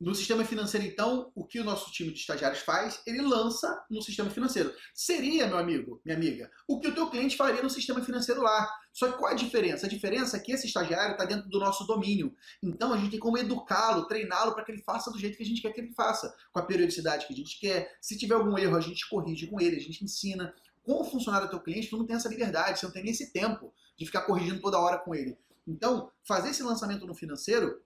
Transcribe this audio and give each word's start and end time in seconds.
No 0.00 0.14
sistema 0.14 0.42
financeiro, 0.46 0.86
então, 0.86 1.30
o 1.34 1.44
que 1.44 1.60
o 1.60 1.64
nosso 1.64 1.92
time 1.92 2.10
de 2.10 2.20
estagiários 2.20 2.62
faz? 2.62 3.02
Ele 3.06 3.20
lança 3.20 3.84
no 3.90 4.00
sistema 4.00 4.30
financeiro. 4.30 4.72
Seria, 4.94 5.46
meu 5.46 5.58
amigo, 5.58 6.00
minha 6.02 6.16
amiga, 6.16 6.50
o 6.66 6.80
que 6.80 6.88
o 6.88 6.94
teu 6.94 7.10
cliente 7.10 7.36
faria 7.36 7.62
no 7.62 7.68
sistema 7.68 8.02
financeiro 8.02 8.40
lá. 8.40 8.66
Só 8.94 9.12
que 9.12 9.18
qual 9.18 9.30
a 9.30 9.34
diferença? 9.34 9.84
A 9.84 9.90
diferença 9.90 10.38
é 10.38 10.40
que 10.40 10.52
esse 10.52 10.66
estagiário 10.66 11.12
está 11.12 11.26
dentro 11.26 11.50
do 11.50 11.58
nosso 11.58 11.86
domínio. 11.86 12.34
Então 12.62 12.94
a 12.94 12.96
gente 12.96 13.10
tem 13.10 13.20
como 13.20 13.36
educá-lo, 13.36 14.06
treiná-lo 14.06 14.54
para 14.54 14.64
que 14.64 14.72
ele 14.72 14.82
faça 14.82 15.10
do 15.10 15.18
jeito 15.18 15.36
que 15.36 15.42
a 15.42 15.46
gente 15.46 15.60
quer 15.60 15.70
que 15.70 15.82
ele 15.82 15.92
faça, 15.92 16.34
com 16.50 16.60
a 16.60 16.64
periodicidade 16.64 17.26
que 17.26 17.34
a 17.34 17.36
gente 17.36 17.60
quer. 17.60 17.94
Se 18.00 18.16
tiver 18.16 18.36
algum 18.36 18.56
erro, 18.56 18.76
a 18.76 18.80
gente 18.80 19.06
corrige 19.06 19.48
com 19.48 19.60
ele, 19.60 19.76
a 19.76 19.80
gente 19.80 20.02
ensina. 20.02 20.54
Com 20.82 21.02
o 21.02 21.04
funcionário 21.04 21.46
do 21.46 21.50
teu 21.50 21.60
cliente, 21.60 21.90
tu 21.90 21.98
não 21.98 22.06
tem 22.06 22.16
essa 22.16 22.28
liberdade, 22.30 22.78
você 22.78 22.86
não 22.86 22.92
tem 22.92 23.02
nem 23.02 23.12
esse 23.12 23.34
tempo 23.34 23.70
de 23.98 24.06
ficar 24.06 24.22
corrigindo 24.22 24.62
toda 24.62 24.78
hora 24.80 24.96
com 24.96 25.14
ele. 25.14 25.36
Então, 25.68 26.10
fazer 26.26 26.48
esse 26.48 26.62
lançamento 26.62 27.06
no 27.06 27.14
financeiro 27.14 27.82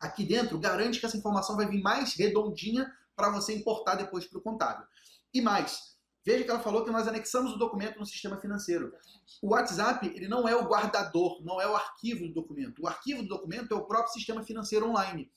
aqui 0.00 0.24
dentro 0.24 0.58
garante 0.58 1.00
que 1.00 1.06
essa 1.06 1.16
informação 1.16 1.56
vai 1.56 1.66
vir 1.66 1.82
mais 1.82 2.14
redondinha 2.14 2.90
para 3.14 3.30
você 3.30 3.54
importar 3.54 3.94
depois 3.94 4.26
para 4.26 4.38
o 4.38 4.42
contábil. 4.42 4.86
E 5.32 5.40
mais, 5.40 5.96
veja 6.24 6.44
que 6.44 6.50
ela 6.50 6.60
falou 6.60 6.84
que 6.84 6.90
nós 6.90 7.08
anexamos 7.08 7.52
o 7.52 7.58
documento 7.58 7.98
no 7.98 8.06
sistema 8.06 8.38
financeiro. 8.40 8.92
O 9.42 9.48
WhatsApp 9.48 10.06
ele 10.06 10.28
não 10.28 10.48
é 10.48 10.54
o 10.54 10.66
guardador, 10.66 11.42
não 11.44 11.60
é 11.60 11.66
o 11.66 11.74
arquivo 11.74 12.26
do 12.28 12.34
documento. 12.34 12.82
O 12.82 12.88
arquivo 12.88 13.22
do 13.22 13.28
documento 13.28 13.72
é 13.72 13.76
o 13.76 13.86
próprio 13.86 14.12
sistema 14.12 14.42
financeiro 14.42 14.88
online. 14.88 15.30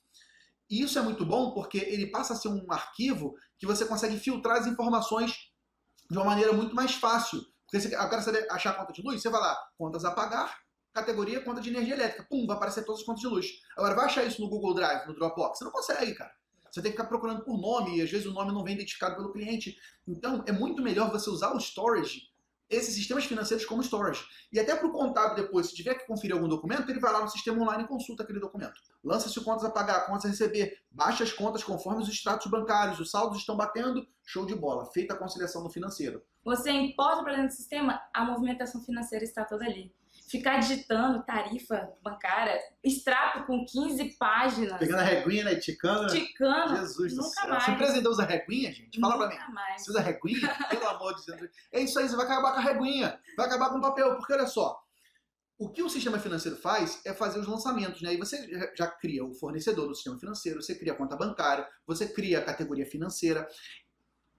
E 0.68 0.82
isso 0.82 0.98
é 0.98 1.02
muito 1.02 1.26
bom 1.26 1.52
porque 1.52 1.78
ele 1.78 2.06
passa 2.06 2.34
a 2.34 2.36
ser 2.36 2.48
um 2.48 2.70
arquivo 2.70 3.34
que 3.58 3.66
você 3.66 3.84
consegue 3.84 4.18
filtrar 4.18 4.58
as 4.58 4.66
informações 4.66 5.50
de 6.08 6.16
uma 6.16 6.24
maneira 6.24 6.52
muito 6.52 6.74
mais 6.74 6.94
fácil. 6.94 7.44
Porque 7.64 7.80
você, 7.80 7.94
eu 7.94 8.08
quero 8.08 8.22
saber 8.22 8.46
achar 8.50 8.70
a 8.70 8.74
conta 8.74 8.92
de 8.92 9.02
luz, 9.02 9.20
você 9.20 9.28
vai 9.28 9.40
lá, 9.40 9.56
contas 9.76 10.04
a 10.04 10.10
pagar, 10.10 10.58
categoria 10.92 11.42
conta 11.42 11.60
de 11.60 11.70
energia 11.70 11.94
elétrica. 11.94 12.26
Pum, 12.28 12.46
vai 12.46 12.56
aparecer 12.56 12.84
todas 12.84 13.00
as 13.00 13.06
contas 13.06 13.20
de 13.20 13.28
luz. 13.28 13.62
Agora, 13.76 13.94
vai 13.94 14.06
achar 14.06 14.24
isso 14.24 14.40
no 14.40 14.48
Google 14.48 14.74
Drive, 14.74 15.06
no 15.06 15.14
Dropbox? 15.14 15.58
Você 15.58 15.64
não 15.64 15.72
consegue, 15.72 16.14
cara. 16.14 16.32
Você 16.70 16.80
tem 16.80 16.92
que 16.92 16.96
ficar 16.96 17.08
procurando 17.08 17.42
por 17.42 17.58
nome 17.58 17.98
e 17.98 18.02
às 18.02 18.10
vezes 18.10 18.26
o 18.26 18.32
nome 18.32 18.52
não 18.52 18.62
vem 18.62 18.74
identificado 18.74 19.16
pelo 19.16 19.32
cliente. 19.32 19.76
Então, 20.06 20.44
é 20.46 20.52
muito 20.52 20.82
melhor 20.82 21.10
você 21.10 21.28
usar 21.28 21.52
o 21.52 21.58
storage, 21.58 22.30
esses 22.68 22.94
sistemas 22.94 23.24
financeiros 23.24 23.66
como 23.66 23.82
storage. 23.82 24.24
E 24.52 24.60
até 24.60 24.76
para 24.76 24.86
o 24.86 24.92
contábil 24.92 25.34
depois, 25.34 25.66
se 25.66 25.74
tiver 25.74 25.94
que 25.94 26.06
conferir 26.06 26.36
algum 26.36 26.48
documento, 26.48 26.88
ele 26.88 27.00
vai 27.00 27.12
lá 27.12 27.22
no 27.22 27.28
sistema 27.28 27.60
online 27.60 27.82
e 27.82 27.88
consulta 27.88 28.22
aquele 28.22 28.38
documento. 28.38 28.80
Lança-se 29.02 29.40
contas 29.40 29.64
a 29.64 29.70
pagar, 29.70 30.06
contas 30.06 30.26
a 30.26 30.28
receber, 30.28 30.78
baixa 30.92 31.24
as 31.24 31.32
contas 31.32 31.64
conforme 31.64 32.02
os 32.02 32.08
extratos 32.08 32.46
bancários, 32.48 33.00
os 33.00 33.10
saldos 33.10 33.38
estão 33.38 33.56
batendo, 33.56 34.06
show 34.24 34.46
de 34.46 34.54
bola. 34.54 34.86
Feita 34.92 35.14
a 35.14 35.16
conciliação 35.16 35.64
no 35.64 35.70
financeiro. 35.70 36.22
Você 36.44 36.70
importa 36.70 37.24
para 37.24 37.32
dentro 37.32 37.48
do 37.48 37.54
sistema, 37.56 38.00
a 38.14 38.24
movimentação 38.24 38.80
financeira 38.84 39.24
está 39.24 39.44
toda 39.44 39.64
ali 39.64 39.92
ficar 40.30 40.58
digitando 40.60 41.24
tarifa 41.24 41.92
bancária, 42.02 42.56
extrato 42.84 43.44
com 43.46 43.64
15 43.66 44.16
páginas. 44.16 44.78
Pegando 44.78 45.00
a 45.00 45.04
reguinha, 45.04 45.44
né? 45.44 45.56
Ticando. 45.56 46.06
Ticando. 46.06 46.76
Jesus 46.76 47.16
nunca 47.16 47.28
do 47.28 47.34
céu. 47.34 47.48
mais. 47.48 47.64
Sua 47.64 47.74
empresa 47.74 47.92
ainda 47.94 48.10
usa 48.10 48.24
reguinha, 48.24 48.72
gente? 48.72 49.00
Fala 49.00 49.16
nunca 49.16 49.28
pra 49.36 49.48
mim. 49.48 49.54
mais. 49.54 49.82
Você 49.82 49.90
usa 49.90 50.00
reguinha? 50.00 50.56
Pelo 50.70 50.88
amor 50.88 51.16
de 51.16 51.26
Deus. 51.26 51.50
É 51.72 51.80
isso 51.80 51.98
aí, 51.98 52.08
você 52.08 52.14
vai 52.14 52.26
acabar 52.26 52.52
com 52.52 52.60
a 52.60 52.62
reguinha. 52.62 53.18
Vai 53.36 53.46
acabar 53.46 53.70
com 53.70 53.78
o 53.78 53.82
papel. 53.82 54.16
Porque 54.16 54.32
olha 54.32 54.46
só. 54.46 54.80
O 55.58 55.68
que 55.68 55.82
o 55.82 55.90
sistema 55.90 56.18
financeiro 56.18 56.56
faz 56.56 57.02
é 57.04 57.12
fazer 57.12 57.38
os 57.38 57.46
lançamentos, 57.46 58.00
né? 58.00 58.14
E 58.14 58.16
você 58.16 58.48
já 58.74 58.86
cria 58.86 59.22
o 59.22 59.34
fornecedor 59.34 59.88
do 59.88 59.94
sistema 59.94 60.18
financeiro, 60.18 60.62
você 60.62 60.74
cria 60.74 60.94
a 60.94 60.96
conta 60.96 61.16
bancária, 61.16 61.68
você 61.86 62.08
cria 62.08 62.38
a 62.38 62.42
categoria 62.42 62.86
financeira. 62.86 63.46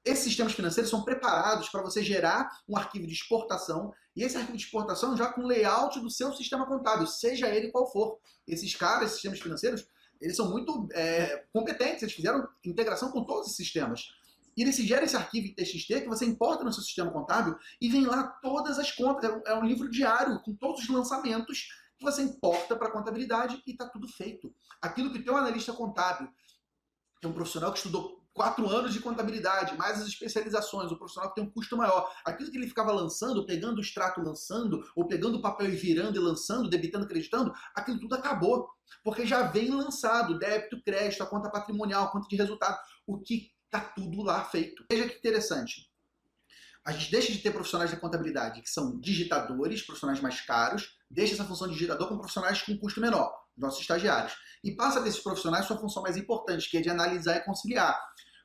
Esses 0.03 0.23
sistemas 0.23 0.53
financeiros 0.53 0.89
são 0.89 1.03
preparados 1.03 1.69
para 1.69 1.83
você 1.83 2.03
gerar 2.03 2.49
um 2.67 2.75
arquivo 2.75 3.05
de 3.05 3.13
exportação 3.13 3.93
e 4.15 4.23
esse 4.23 4.35
arquivo 4.35 4.57
de 4.57 4.63
exportação 4.63 5.15
já 5.15 5.31
com 5.31 5.45
layout 5.45 5.99
do 5.99 6.09
seu 6.09 6.33
sistema 6.33 6.65
contábil, 6.65 7.05
seja 7.05 7.47
ele 7.47 7.71
qual 7.71 7.91
for. 7.91 8.17
Esses 8.47 8.75
caras, 8.75 9.03
esses 9.03 9.13
sistemas 9.13 9.39
financeiros, 9.39 9.85
eles 10.19 10.35
são 10.35 10.49
muito 10.49 10.87
é, 10.93 11.45
competentes, 11.53 12.01
eles 12.01 12.15
fizeram 12.15 12.47
integração 12.65 13.11
com 13.11 13.23
todos 13.23 13.49
os 13.51 13.55
sistemas. 13.55 14.09
E 14.55 14.63
ele 14.63 14.73
se 14.73 14.85
gera 14.85 15.05
esse 15.05 15.15
arquivo 15.15 15.53
TXT 15.55 16.01
que 16.01 16.09
você 16.09 16.25
importa 16.25 16.63
no 16.63 16.73
seu 16.73 16.83
sistema 16.83 17.11
contábil 17.11 17.55
e 17.79 17.89
vem 17.89 18.05
lá 18.05 18.23
todas 18.41 18.77
as 18.79 18.91
contas. 18.91 19.29
É 19.29 19.33
um, 19.33 19.41
é 19.45 19.55
um 19.55 19.65
livro 19.65 19.89
diário 19.89 20.41
com 20.41 20.53
todos 20.55 20.81
os 20.81 20.89
lançamentos 20.89 21.69
que 21.97 22.03
você 22.03 22.21
importa 22.21 22.75
para 22.75 22.87
a 22.87 22.91
contabilidade 22.91 23.61
e 23.65 23.71
está 23.71 23.87
tudo 23.87 24.07
feito. 24.07 24.53
Aquilo 24.81 25.11
que 25.11 25.19
o 25.19 25.23
teu 25.23 25.37
analista 25.37 25.71
contábil, 25.71 26.27
que 27.19 27.25
é 27.25 27.29
um 27.29 27.33
profissional 27.33 27.71
que 27.71 27.77
estudou 27.77 28.20
quatro 28.33 28.67
anos 28.69 28.93
de 28.93 28.99
contabilidade, 28.99 29.77
mais 29.77 30.01
as 30.01 30.07
especializações, 30.07 30.91
o 30.91 30.97
profissional 30.97 31.29
que 31.29 31.35
tem 31.35 31.43
um 31.43 31.51
custo 31.51 31.75
maior. 31.75 32.11
Aquilo 32.25 32.49
que 32.51 32.57
ele 32.57 32.67
ficava 32.67 32.91
lançando, 32.91 33.45
pegando 33.45 33.77
o 33.77 33.81
extrato 33.81 34.21
lançando, 34.21 34.83
ou 34.95 35.07
pegando 35.07 35.37
o 35.37 35.41
papel 35.41 35.69
e 35.69 35.75
virando 35.75 36.15
e 36.15 36.19
lançando, 36.19 36.69
debitando, 36.69 37.05
acreditando, 37.05 37.53
aquilo 37.75 37.99
tudo 37.99 38.15
acabou. 38.15 38.69
Porque 39.03 39.25
já 39.25 39.43
vem 39.43 39.69
lançado 39.69 40.37
débito, 40.37 40.81
crédito, 40.83 41.23
a 41.23 41.25
conta 41.25 41.49
patrimonial, 41.49 42.05
a 42.05 42.11
conta 42.11 42.27
de 42.27 42.35
resultado, 42.35 42.77
o 43.05 43.19
que 43.19 43.51
está 43.65 43.79
tudo 43.79 44.21
lá 44.21 44.43
feito. 44.43 44.85
Veja 44.91 45.07
que 45.07 45.17
interessante. 45.17 45.89
A 46.83 46.91
gente 46.91 47.11
deixa 47.11 47.31
de 47.31 47.37
ter 47.37 47.51
profissionais 47.51 47.91
de 47.91 47.97
contabilidade 47.97 48.61
que 48.61 48.69
são 48.69 48.99
digitadores, 48.99 49.83
profissionais 49.83 50.19
mais 50.19 50.41
caros, 50.41 50.97
deixa 51.09 51.33
essa 51.33 51.45
função 51.45 51.67
de 51.67 51.73
digitador 51.73 52.07
com 52.07 52.17
profissionais 52.17 52.61
com 52.63 52.75
custo 52.77 52.99
menor, 52.99 53.31
nossos 53.57 53.81
estagiários. 53.81 54.33
E 54.63 54.71
passa 54.75 55.01
desses 55.01 55.19
profissionais 55.21 55.65
sua 55.65 55.77
função 55.77 56.01
mais 56.03 56.17
importante, 56.17 56.69
que 56.69 56.77
é 56.77 56.81
de 56.81 56.89
analisar 56.89 57.37
e 57.37 57.41
conciliar. 57.43 57.99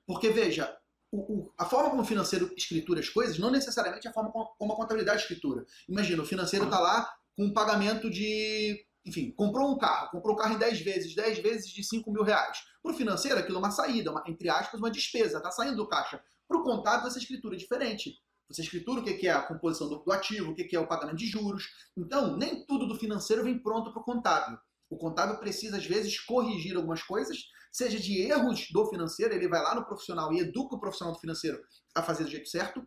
Porque, 0.07 0.31
veja, 0.31 0.75
o- 1.13 1.19
o- 1.35 1.55
a 1.59 1.65
forma 1.65 1.91
como 1.91 2.03
o 2.03 2.05
financeiro 2.07 2.53
escritura 2.57 3.01
as 3.01 3.09
coisas 3.09 3.39
não 3.39 3.51
necessariamente 3.51 4.07
é 4.07 4.11
a 4.11 4.13
forma 4.13 4.31
como, 4.31 4.73
a 4.73 4.77
contabilidade 4.77 5.23
escritura. 5.23 5.65
Imagina, 5.89 6.23
o 6.23 6.27
financeiro 6.27 6.65
está 6.67 6.79
lá 6.81 7.11
com 7.37 7.45
um 7.45 7.53
pagamento 7.53 8.11
de. 8.11 8.85
Enfim, 9.05 9.31
comprou 9.31 9.71
um 9.71 9.79
carro, 9.79 10.11
comprou 10.11 10.35
o 10.35 10.39
carro 10.39 10.55
em 10.55 10.59
10 10.59 10.81
vezes, 10.81 11.15
10 11.15 11.39
vezes 11.39 11.69
de 11.71 11.85
5 11.85 12.11
mil 12.11 12.25
reais. 12.25 12.59
Para 12.83 12.93
o 12.93 12.95
financeiro, 12.97 13.39
aquilo 13.39 13.57
é 13.57 13.61
uma 13.61 13.71
saída, 13.71 14.11
uma, 14.11 14.25
entre 14.27 14.49
aspas, 14.49 14.81
uma 14.81 14.91
despesa, 14.91 15.37
está 15.37 15.51
saindo 15.53 15.77
do 15.77 15.87
caixa. 15.89 16.21
Para 16.49 16.59
o 16.59 16.65
contábil, 16.65 17.07
essa 17.07 17.19
escritura 17.19 17.55
é 17.55 17.59
diferente. 17.59 18.15
Você 18.49 18.63
escritura 18.63 19.01
o 19.01 19.05
que 19.05 19.27
é 19.27 19.31
a 19.33 19.43
composição 19.43 19.89
do 19.89 20.13
ativo, 20.13 20.51
o 20.53 20.55
que 20.55 20.75
é 20.75 20.81
o 20.81 20.87
pagamento 20.89 21.19
de 21.19 21.27
juros. 21.27 21.69
Então, 21.97 22.37
nem 22.37 22.65
tudo 22.67 22.87
do 22.87 22.97
financeiro 22.97 23.45
vem 23.45 23.59
pronto 23.61 23.93
para 23.93 24.01
o 24.01 24.05
contábil. 24.05 24.59
O 24.89 24.97
contábil 24.97 25.39
precisa, 25.39 25.77
às 25.77 25.87
vezes, 25.87 26.19
corrigir 26.21 26.77
algumas 26.77 27.03
coisas, 27.03 27.39
seja 27.73 27.99
de 27.99 28.21
erros 28.21 28.69
do 28.73 28.87
financeiro, 28.89 29.35
ele 29.35 29.49
vai 29.49 29.63
lá 29.63 29.75
no 29.75 29.85
profissional 29.85 30.33
e 30.33 30.41
educa 30.41 30.77
o 30.77 30.81
profissional 30.81 31.15
do 31.15 31.21
financeiro 31.21 31.61
a 31.95 32.03
fazer 32.03 32.25
do 32.25 32.31
jeito 32.31 32.49
certo, 32.49 32.87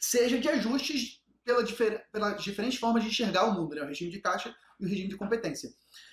seja 0.00 0.38
de 0.38 0.48
ajustes 0.48 1.20
pela 1.44 1.62
difer- 1.64 2.04
pelas 2.12 2.42
diferentes 2.42 2.78
formas 2.78 3.02
de 3.02 3.08
enxergar 3.08 3.44
o 3.44 3.54
mundo, 3.54 3.74
né? 3.74 3.82
o 3.82 3.86
regime 3.86 4.10
de 4.10 4.20
caixa 4.20 4.54
e 4.78 4.86
o 4.86 4.88
regime 4.88 5.08
de 5.08 5.16
competência. 5.16 5.70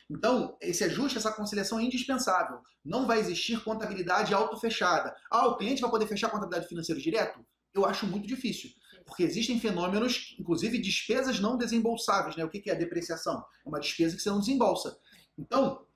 Então, 0.09 0.57
esse 0.61 0.83
ajuste, 0.83 1.17
essa 1.17 1.31
conciliação 1.31 1.79
é 1.79 1.83
indispensável. 1.83 2.59
Não 2.83 3.05
vai 3.05 3.19
existir 3.19 3.61
contabilidade 3.63 4.33
auto-fechada. 4.33 5.13
Ah, 5.31 5.47
o 5.47 5.57
cliente 5.57 5.81
vai 5.81 5.91
poder 5.91 6.07
fechar 6.07 6.27
a 6.27 6.31
contabilidade 6.31 6.67
financeira 6.67 6.99
direto? 6.99 7.45
Eu 7.73 7.85
acho 7.85 8.07
muito 8.07 8.27
difícil. 8.27 8.71
Porque 9.07 9.23
existem 9.23 9.59
fenômenos, 9.59 10.35
inclusive 10.38 10.78
despesas 10.78 11.40
não 11.40 11.57
desembolsáveis. 11.57 12.35
Né? 12.35 12.44
O 12.44 12.50
que 12.50 12.69
é 12.69 12.73
a 12.73 12.78
depreciação? 12.78 13.44
É 13.66 13.69
uma 13.69 13.79
despesa 13.79 14.16
que 14.16 14.22
você 14.22 14.29
não 14.29 14.40
desembolsa. 14.40 15.00
Então, 15.38 15.88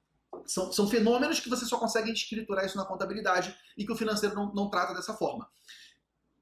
são, 0.46 0.72
são 0.72 0.88
fenômenos 0.88 1.40
que 1.40 1.50
você 1.50 1.66
só 1.66 1.78
consegue 1.78 2.12
escriturar 2.12 2.66
isso 2.66 2.78
na 2.78 2.86
contabilidade 2.86 3.56
e 3.78 3.86
que 3.86 3.92
o 3.92 3.98
financeiro 3.98 4.34
não, 4.34 4.54
não 4.54 4.70
trata 4.70 4.94
dessa 4.94 5.14
forma. 5.14 5.48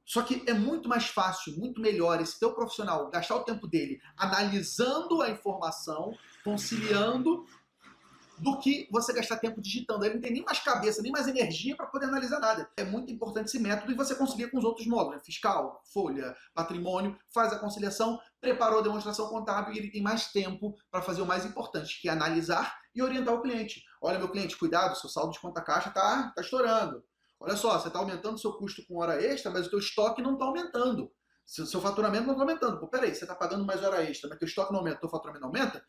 Só 0.05 0.23
que 0.23 0.43
é 0.47 0.53
muito 0.53 0.89
mais 0.89 1.05
fácil, 1.05 1.55
muito 1.57 1.79
melhor 1.79 2.19
esse 2.19 2.39
teu 2.39 2.53
profissional 2.53 3.11
gastar 3.11 3.35
o 3.35 3.43
tempo 3.43 3.67
dele 3.67 4.01
analisando 4.17 5.21
a 5.21 5.29
informação, 5.29 6.17
conciliando, 6.43 7.45
do 8.39 8.57
que 8.59 8.87
você 8.91 9.13
gastar 9.13 9.37
tempo 9.37 9.61
digitando. 9.61 10.05
Ele 10.05 10.15
não 10.15 10.21
tem 10.21 10.31
nem 10.31 10.43
mais 10.43 10.59
cabeça, 10.59 11.01
nem 11.01 11.11
mais 11.11 11.27
energia 11.27 11.75
para 11.75 11.87
poder 11.87 12.05
analisar 12.05 12.39
nada. 12.39 12.69
É 12.77 12.83
muito 12.83 13.11
importante 13.11 13.47
esse 13.47 13.59
método 13.59 13.91
e 13.91 13.95
você 13.95 14.15
concilia 14.15 14.49
com 14.49 14.57
os 14.57 14.63
outros 14.63 14.87
módulos, 14.87 15.17
né? 15.17 15.21
fiscal, 15.23 15.81
folha, 15.93 16.35
patrimônio, 16.53 17.17
faz 17.33 17.51
a 17.51 17.59
conciliação, 17.59 18.19
preparou 18.39 18.79
a 18.79 18.83
demonstração 18.83 19.27
contábil 19.27 19.73
e 19.73 19.77
ele 19.77 19.91
tem 19.91 20.01
mais 20.01 20.31
tempo 20.31 20.75
para 20.89 21.01
fazer 21.01 21.21
o 21.21 21.25
mais 21.25 21.45
importante, 21.45 22.01
que 22.01 22.07
é 22.07 22.11
analisar 22.11 22.77
e 22.95 23.01
orientar 23.01 23.33
o 23.33 23.41
cliente. 23.41 23.83
Olha, 24.01 24.17
meu 24.17 24.29
cliente, 24.29 24.57
cuidado, 24.57 24.97
seu 24.97 25.09
saldo 25.09 25.33
de 25.33 25.39
conta 25.39 25.61
caixa 25.61 25.89
está 25.89 26.31
tá 26.31 26.41
estourando. 26.41 27.03
Olha 27.39 27.55
só, 27.55 27.79
você 27.79 27.87
está 27.87 27.99
aumentando 27.99 28.37
seu 28.37 28.53
custo 28.53 28.85
com 28.85 28.97
hora 28.97 29.21
extra, 29.23 29.49
mas 29.49 29.67
o 29.67 29.69
teu 29.69 29.79
estoque 29.79 30.21
não 30.21 30.33
está 30.33 30.45
aumentando. 30.45 31.11
Seu, 31.45 31.65
seu 31.65 31.81
faturamento 31.81 32.25
não 32.25 32.33
está 32.33 32.43
aumentando. 32.43 32.79
Pô, 32.79 32.87
peraí, 32.87 33.15
você 33.15 33.23
está 33.23 33.33
pagando 33.33 33.65
mais 33.65 33.81
hora 33.83 34.03
extra, 34.03 34.29
mas 34.29 34.37
teu 34.37 34.47
estoque 34.47 34.71
não 34.71 34.79
aumenta, 34.79 34.99
teu 34.99 35.09
faturamento 35.09 35.41
não 35.41 35.49
aumenta? 35.49 35.83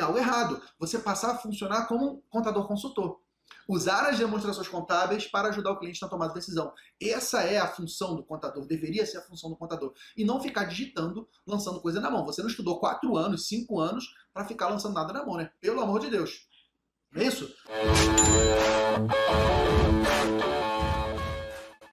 Tem 0.00 0.06
algo 0.06 0.18
errado. 0.18 0.62
Você 0.78 0.98
passar 0.98 1.32
a 1.32 1.36
funcionar 1.36 1.86
como 1.86 2.06
um 2.06 2.22
contador 2.30 2.66
consultor. 2.66 3.20
Usar 3.68 4.08
as 4.08 4.18
demonstrações 4.18 4.66
contábeis 4.66 5.26
para 5.26 5.48
ajudar 5.48 5.72
o 5.72 5.78
cliente 5.78 6.00
na 6.00 6.08
tomada 6.08 6.32
de 6.32 6.38
decisão. 6.38 6.72
Essa 6.98 7.42
é 7.42 7.58
a 7.58 7.66
função 7.66 8.16
do 8.16 8.24
contador, 8.24 8.66
deveria 8.66 9.04
ser 9.04 9.18
a 9.18 9.22
função 9.22 9.50
do 9.50 9.56
contador. 9.56 9.92
E 10.16 10.24
não 10.24 10.40
ficar 10.40 10.64
digitando, 10.64 11.28
lançando 11.46 11.82
coisa 11.82 12.00
na 12.00 12.10
mão. 12.10 12.24
Você 12.24 12.40
não 12.40 12.48
estudou 12.48 12.80
quatro 12.80 13.14
anos, 13.14 13.46
cinco 13.46 13.78
anos 13.78 14.06
para 14.32 14.46
ficar 14.46 14.68
lançando 14.68 14.94
nada 14.94 15.12
na 15.12 15.22
mão, 15.22 15.36
né? 15.36 15.50
Pelo 15.60 15.82
amor 15.82 16.00
de 16.00 16.08
Deus. 16.08 16.48
Não 17.12 17.20
é 17.20 17.26
isso? 17.26 17.54